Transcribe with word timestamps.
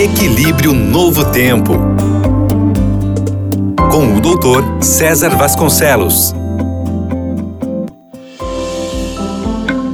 Equilíbrio 0.00 0.72
Novo 0.72 1.30
Tempo. 1.30 1.74
Com 3.92 4.16
o 4.16 4.20
doutor 4.22 4.82
César 4.82 5.36
Vasconcelos. 5.36 6.32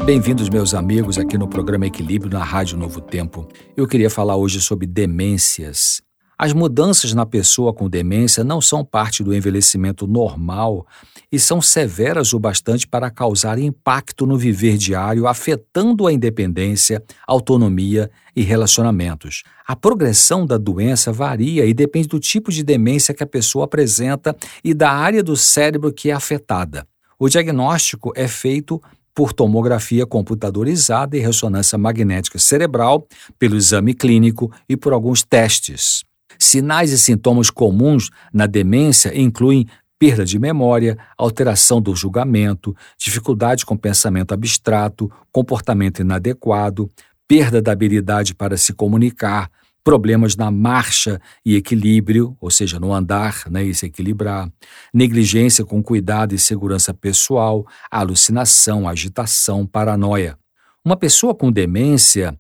Bem-vindos, 0.05 0.49
meus 0.49 0.75
amigos, 0.75 1.19
aqui 1.19 1.37
no 1.37 1.49
programa 1.49 1.89
Equilíbrio 1.89 2.31
na 2.31 2.45
Rádio 2.45 2.79
Novo 2.79 3.01
Tempo. 3.01 3.49
Eu 3.77 3.89
queria 3.89 4.09
falar 4.09 4.37
hoje 4.37 4.61
sobre 4.61 4.87
demências. 4.87 6.06
As 6.39 6.53
mudanças 6.53 7.15
na 7.15 7.25
pessoa 7.25 7.73
com 7.73 7.89
demência 7.89 8.45
não 8.45 8.61
são 8.61 8.85
parte 8.85 9.25
do 9.25 9.35
envelhecimento 9.35 10.07
normal 10.07 10.87
e 11.33 11.39
são 11.39 11.63
severas 11.63 12.35
o 12.35 12.39
bastante 12.39 12.87
para 12.87 13.11
causar 13.11 13.59
impacto 13.59 14.27
no 14.27 14.37
viver 14.37 14.77
diário, 14.77 15.27
afetando 15.27 16.07
a 16.07 16.13
independência, 16.13 17.03
autonomia 17.27 18.11
e 18.35 18.43
relacionamentos. 18.43 19.45
A 19.67 19.75
progressão 19.75 20.45
da 20.45 20.59
doença 20.59 21.11
varia 21.11 21.65
e 21.65 21.73
depende 21.73 22.09
do 22.09 22.21
tipo 22.21 22.53
de 22.53 22.63
demência 22.63 23.15
que 23.15 23.23
a 23.23 23.27
pessoa 23.27 23.65
apresenta 23.65 24.37
e 24.63 24.75
da 24.75 24.91
área 24.91 25.23
do 25.23 25.37
cérebro 25.37 25.91
que 25.91 26.11
é 26.11 26.13
afetada. 26.13 26.87
O 27.19 27.31
diagnóstico 27.31 28.13
é 28.15 28.29
feito 28.29 28.79
por 29.15 29.33
tomografia 29.33 30.05
computadorizada 30.05 31.17
e 31.17 31.21
ressonância 31.21 31.79
magnética 31.79 32.39
cerebral, 32.39 33.09
pelo 33.39 33.57
exame 33.57 33.95
clínico 33.95 34.53
e 34.69 34.77
por 34.77 34.93
alguns 34.93 35.23
testes. 35.23 36.05
Sinais 36.39 36.93
e 36.93 36.99
sintomas 36.99 37.51
comuns 37.51 38.11
na 38.33 38.47
demência 38.47 39.19
incluem 39.19 39.67
perda 39.99 40.25
de 40.25 40.39
memória, 40.39 40.99
alteração 41.17 41.81
do 41.81 41.95
julgamento, 41.95 42.77
dificuldade 42.99 43.65
com 43.65 43.77
pensamento 43.77 44.33
abstrato, 44.33 45.11
comportamento 45.33 46.01
inadequado, 46.01 46.91
perda 47.27 47.61
da 47.63 47.73
habilidade 47.73 48.35
para 48.35 48.57
se 48.57 48.73
comunicar, 48.73 49.51
problemas 49.83 50.35
na 50.35 50.51
marcha 50.51 51.21
e 51.45 51.55
equilíbrio, 51.55 52.37
ou 52.41 52.51
seja, 52.51 52.79
no 52.79 52.93
andar 52.93 53.45
né, 53.49 53.63
e 53.65 53.75
se 53.75 53.87
equilibrar, 53.87 54.51
negligência 54.93 55.65
com 55.65 55.83
cuidado 55.83 56.35
e 56.35 56.39
segurança 56.39 56.93
pessoal, 56.93 57.65
alucinação, 57.91 58.89
agitação, 58.89 59.65
paranoia. 59.65 60.37
Uma 60.85 60.97
pessoa 60.97 61.35
com 61.35 61.53
demência 61.53 62.37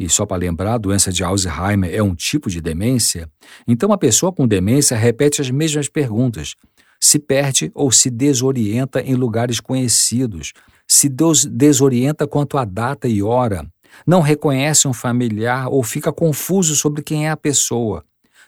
e 0.00 0.08
só 0.08 0.24
para 0.24 0.38
lembrar, 0.38 0.74
a 0.74 0.78
doença 0.78 1.12
de 1.12 1.22
Alzheimer 1.22 1.94
é 1.94 2.02
um 2.02 2.14
tipo 2.14 2.48
de 2.48 2.62
demência, 2.62 3.28
então 3.68 3.92
a 3.92 3.98
pessoa 3.98 4.32
com 4.32 4.48
demência 4.48 4.96
repete 4.96 5.42
as 5.42 5.50
mesmas 5.50 5.90
perguntas, 5.90 6.54
se 6.98 7.18
perde 7.18 7.70
ou 7.74 7.92
se 7.92 8.08
desorienta 8.08 9.02
em 9.02 9.14
lugares 9.14 9.60
conhecidos, 9.60 10.54
se 10.88 11.06
desorienta 11.50 12.26
quanto 12.26 12.56
à 12.56 12.64
data 12.64 13.06
e 13.06 13.22
hora, 13.22 13.70
não 14.06 14.22
reconhece 14.22 14.88
um 14.88 14.92
familiar 14.94 15.68
ou 15.68 15.82
fica 15.82 16.10
confuso 16.10 16.74
sobre 16.74 17.02
quem 17.02 17.26
é 17.26 17.30
a 17.30 17.36
pessoa, 17.36 18.02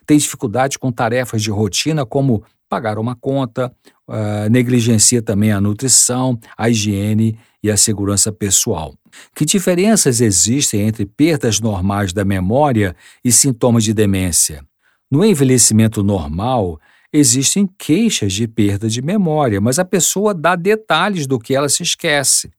tem 0.07 0.17
dificuldade 0.17 0.79
com 0.79 0.91
tarefas 0.91 1.43
de 1.43 1.51
rotina 1.51 2.03
como 2.03 2.43
pagar 2.67 2.97
uma 2.97 3.15
conta, 3.15 3.71
uh, 4.07 4.49
negligencia 4.49 5.21
também 5.21 5.51
a 5.51 5.61
nutrição, 5.61 6.39
a 6.57 6.67
higiene 6.67 7.37
e 7.63 7.71
a 7.71 7.77
segurança 7.77 8.31
pessoal. 8.31 8.93
Que 9.33 9.45
diferenças 9.45 10.19
existem 10.19 10.81
entre 10.81 11.05
perdas 11.05 11.59
normais 11.59 12.11
da 12.11 12.25
memória 12.25 12.95
e 13.23 13.31
sintomas 13.31 13.83
de 13.83 13.93
demência? 13.93 14.63
No 15.09 15.23
envelhecimento 15.23 16.03
normal, 16.03 16.79
existem 17.11 17.69
queixas 17.77 18.33
de 18.33 18.47
perda 18.47 18.89
de 18.89 19.01
memória, 19.01 19.61
mas 19.61 19.79
a 19.79 19.85
pessoa 19.85 20.33
dá 20.33 20.55
detalhes 20.55 21.25
do 21.25 21.39
que 21.39 21.55
ela 21.55 21.69
se 21.69 21.83
esquece. 21.83 22.51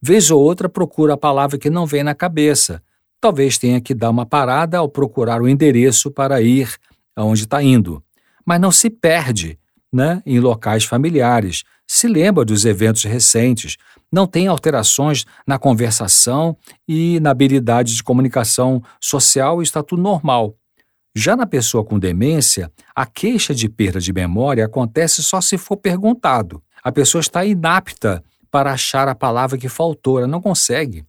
Vez 0.00 0.30
ou 0.30 0.40
outra 0.40 0.68
procura 0.68 1.14
a 1.14 1.18
palavra 1.18 1.58
que 1.58 1.68
não 1.68 1.84
vem 1.84 2.02
na 2.02 2.14
cabeça. 2.14 2.82
Talvez 3.20 3.58
tenha 3.58 3.80
que 3.80 3.94
dar 3.94 4.10
uma 4.10 4.24
parada 4.24 4.78
ao 4.78 4.88
procurar 4.88 5.42
o 5.42 5.48
endereço 5.48 6.10
para 6.10 6.40
ir 6.40 6.74
aonde 7.14 7.42
está 7.42 7.62
indo 7.62 8.02
mas 8.46 8.60
não 8.60 8.70
se 8.70 8.88
perde 8.88 9.58
né, 9.92 10.22
em 10.24 10.38
locais 10.38 10.84
familiares, 10.84 11.64
se 11.96 12.06
lembra 12.08 12.44
dos 12.44 12.64
eventos 12.64 13.04
recentes, 13.04 13.76
não 14.12 14.26
tem 14.26 14.46
alterações 14.46 15.24
na 15.46 15.58
conversação 15.58 16.56
e 16.86 17.18
na 17.20 17.30
habilidade 17.30 17.94
de 17.96 18.02
comunicação 18.02 18.82
social, 19.00 19.62
está 19.62 19.82
tudo 19.82 20.02
normal. 20.02 20.54
Já 21.14 21.34
na 21.34 21.46
pessoa 21.46 21.82
com 21.82 21.98
demência, 21.98 22.70
a 22.94 23.06
queixa 23.06 23.54
de 23.54 23.68
perda 23.68 23.98
de 23.98 24.12
memória 24.12 24.66
acontece 24.66 25.22
só 25.22 25.40
se 25.40 25.56
for 25.56 25.78
perguntado. 25.78 26.62
A 26.84 26.92
pessoa 26.92 27.20
está 27.20 27.44
inapta 27.44 28.22
para 28.50 28.72
achar 28.72 29.08
a 29.08 29.14
palavra 29.14 29.56
que 29.56 29.68
faltou, 29.68 30.18
ela 30.18 30.28
não 30.28 30.42
consegue. 30.42 31.04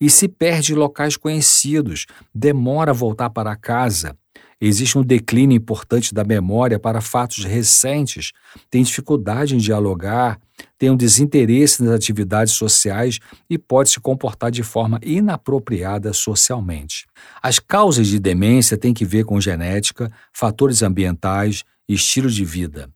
E 0.00 0.08
se 0.08 0.26
perde 0.26 0.74
locais 0.74 1.18
conhecidos, 1.18 2.06
demora 2.34 2.92
a 2.92 2.94
voltar 2.94 3.28
para 3.28 3.54
casa, 3.54 4.16
Existe 4.60 4.98
um 4.98 5.02
declínio 5.02 5.56
importante 5.56 6.12
da 6.12 6.22
memória 6.22 6.78
para 6.78 7.00
fatos 7.00 7.44
recentes, 7.44 8.32
tem 8.68 8.82
dificuldade 8.82 9.54
em 9.54 9.58
dialogar, 9.58 10.38
tem 10.76 10.90
um 10.90 10.96
desinteresse 10.96 11.82
nas 11.82 11.94
atividades 11.94 12.52
sociais 12.52 13.18
e 13.48 13.56
pode 13.56 13.88
se 13.88 13.98
comportar 13.98 14.50
de 14.50 14.62
forma 14.62 15.00
inapropriada 15.02 16.12
socialmente. 16.12 17.06
As 17.42 17.58
causas 17.58 18.06
de 18.06 18.20
demência 18.20 18.76
têm 18.76 18.92
que 18.92 19.04
ver 19.04 19.24
com 19.24 19.40
genética, 19.40 20.12
fatores 20.30 20.82
ambientais 20.82 21.64
e 21.88 21.94
estilo 21.94 22.28
de 22.28 22.44
vida. 22.44 22.90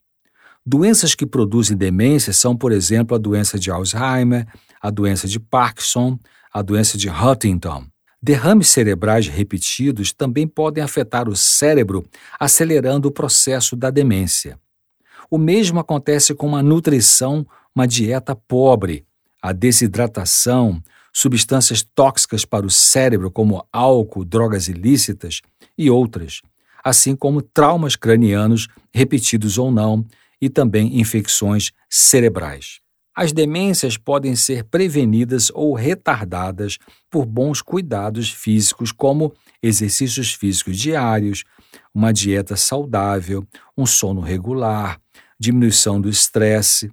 Doenças 0.67 1.15
que 1.15 1.27
produzem 1.27 1.77
demência 1.77 2.33
são, 2.33 2.57
por 2.57 2.73
exemplo, 2.73 3.15
a 3.15 3.19
doença 3.19 3.59
de 3.59 3.71
Alzheimer, 3.71 4.47
a 4.81 4.91
doença 4.91 5.27
de 5.27 5.41
Parkinson, 5.41 6.19
a 6.53 6.61
doença 6.63 6.99
de 6.99 7.09
Huntington. 7.09 7.87
Derrames 8.27 8.69
cerebrais 8.69 9.29
repetidos 9.29 10.11
também 10.11 10.49
podem 10.49 10.83
afetar 10.83 11.29
o 11.29 11.37
cérebro, 11.37 12.07
acelerando 12.41 13.09
o 13.09 13.13
processo 13.13 13.77
da 13.77 13.91
demência. 13.91 14.59
O 15.31 15.37
mesmo 15.37 15.79
acontece 15.79 16.35
com 16.35 16.47
uma 16.47 16.63
nutrição, 16.63 17.47
uma 17.77 17.87
dieta 17.87 18.35
pobre, 18.35 19.05
a 19.43 19.53
desidratação, 19.53 20.83
substâncias 21.13 21.87
tóxicas 21.95 22.47
para 22.47 22.65
o 22.65 22.71
cérebro, 22.71 23.31
como 23.31 23.63
álcool, 23.71 24.25
drogas 24.25 24.69
ilícitas 24.69 25.43
e 25.77 25.91
outras, 25.91 26.41
assim 26.83 27.15
como 27.15 27.43
traumas 27.43 27.95
cranianos, 27.95 28.69
repetidos 28.91 29.59
ou 29.59 29.71
não, 29.71 30.03
e 30.41 30.49
também 30.49 30.99
infecções 30.99 31.73
cerebrais. 31.91 32.81
As 33.17 33.33
demências 33.33 33.97
podem 33.97 34.35
ser 34.35 34.65
prevenidas 34.65 35.49
ou 35.55 35.73
retardadas 35.73 36.79
por 37.09 37.25
bons 37.25 37.63
cuidados 37.63 38.29
físicos, 38.29 38.91
como 38.91 39.33
exercícios 39.63 40.35
físicos 40.35 40.77
diários, 40.77 41.45
uma 41.95 42.13
dieta 42.13 42.57
saudável, 42.57 43.47
um 43.79 43.87
sono 43.87 44.21
regular, 44.21 45.01
diminuição 45.39 46.01
do 46.01 46.09
estresse, 46.09 46.91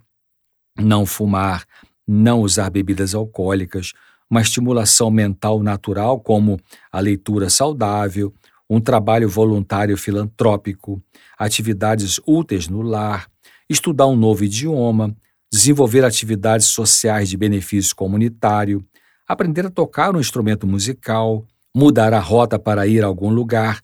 não 0.78 1.08
fumar, 1.08 1.66
não 2.08 2.42
usar 2.42 2.70
bebidas 2.70 3.16
alcoólicas, 3.16 3.94
uma 4.30 4.42
estimulação 4.42 5.10
mental 5.10 5.62
natural, 5.64 6.20
como 6.20 6.60
a 6.92 7.00
leitura 7.00 7.50
saudável, 7.50 8.31
um 8.70 8.80
trabalho 8.80 9.28
voluntário 9.28 9.98
filantrópico, 9.98 11.02
atividades 11.38 12.22
úteis 12.28 12.68
no 12.68 12.84
lar, 12.84 13.28
estudar 13.68 14.06
um 14.06 14.16
novo 14.16 14.44
idioma, 14.44 15.16
desenvolver 15.51 16.06
atividades 16.06 16.67
sociais 16.67 17.29
de 17.29 17.35
benefício 17.35 17.95
comunitário, 17.95 18.85
aprender 19.28 19.66
a 19.66 19.69
tocar 19.69 20.16
um 20.16 20.19
instrumento 20.19 20.66
musical, 20.66 21.45
mudar 21.75 22.13
a 22.13 22.19
rota 22.19 22.57
para 22.57 22.88
ir 22.88 23.03
a 23.03 23.07
algum 23.07 23.29
lugar 23.29 23.81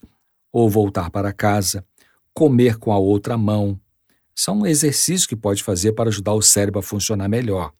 ou 0.52 0.68
voltar 0.68 1.10
para 1.10 1.32
casa, 1.32 1.84
comer 2.32 2.78
com 2.78 2.92
a 2.92 2.98
outra 2.98 3.36
mão. 3.36 3.78
São 4.34 4.66
exercícios 4.66 5.26
que 5.26 5.36
pode 5.36 5.62
fazer 5.62 5.92
para 5.92 6.08
ajudar 6.08 6.32
o 6.32 6.42
cérebro 6.42 6.80
a 6.80 6.82
funcionar 6.82 7.28
melhor. 7.28 7.72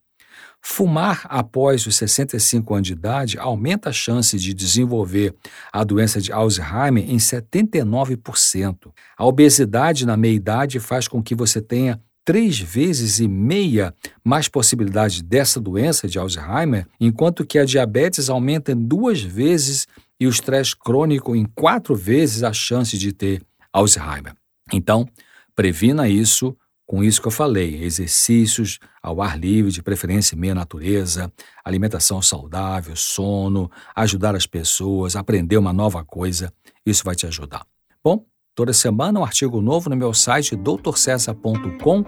Fumar 0.61 1.23
após 1.25 1.87
os 1.87 1.97
65 1.97 2.75
anos 2.75 2.89
de 2.89 2.93
idade 2.93 3.39
aumenta 3.39 3.91
a 3.91 3.93
chance 3.93 4.37
de 4.37 4.53
desenvolver 4.53 5.35
a 5.73 5.85
doença 5.85 6.21
de 6.21 6.33
Alzheimer 6.33 7.09
em 7.09 7.17
79%. 7.17 8.93
A 9.17 9.25
obesidade 9.25 10.05
na 10.05 10.17
meia-idade 10.17 10.81
faz 10.81 11.07
com 11.07 11.23
que 11.23 11.35
você 11.35 11.63
tenha 11.63 12.03
três 12.29 12.61
vezes 12.61 13.21
e 13.21 13.27
meia 13.27 13.95
mais 14.23 14.49
possibilidade 14.49 15.23
dessa 15.23 15.59
doença 15.59 16.07
de 16.07 16.19
Alzheimer, 16.19 16.87
enquanto 17.01 17.43
que 17.43 17.59
a 17.59 17.65
diabetes 17.65 18.29
aumenta 18.29 18.73
em 18.73 18.77
duas 18.77 19.23
vezes 19.23 19.87
e 20.21 20.27
o 20.27 20.29
estresse 20.29 20.77
crônico 20.77 21.35
em 21.35 21.47
quatro 21.47 21.97
vezes 21.97 22.43
a 22.43 22.53
chance 22.53 22.99
de 22.99 23.15
ter 23.15 23.41
Alzheimer. 23.73 24.35
Então, 24.71 25.09
previna 25.57 26.07
isso 26.07 26.55
com 26.85 27.03
isso 27.03 27.19
que 27.19 27.29
eu 27.29 27.33
falei: 27.33 27.83
exercícios 27.83 28.79
ao 29.03 29.23
ar 29.23 29.39
livre, 29.39 29.73
de 29.73 29.83
preferência 29.83 30.37
meia 30.37 30.55
natureza, 30.55 31.33
alimentação 31.65 32.21
saudável, 32.21 32.95
sono, 32.95 33.71
ajudar 33.97 34.37
as 34.37 34.47
pessoas, 34.47 35.17
aprender 35.17 35.57
uma 35.57 35.73
nova 35.73 36.05
coisa. 36.05 36.53
Isso 36.85 37.03
vai 37.05 37.15
te 37.15 37.27
ajudar. 37.27 37.65
Bom, 38.05 38.27
Toda 38.59 38.73
semana 38.73 39.21
um 39.21 39.23
artigo 39.23 39.63
novo 39.63 39.89
no 39.89 39.95
meu 39.95 40.13
site 40.13 40.57
doutorcesa.com. 40.57 42.05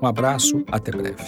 Um 0.00 0.06
abraço, 0.06 0.64
até 0.72 0.90
breve. 0.90 1.22